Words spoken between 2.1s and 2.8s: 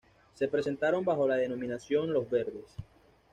Los Verdes.